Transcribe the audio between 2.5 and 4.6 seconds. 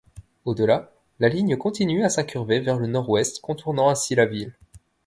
vers le nord-ouest, contournant ainsi la ville.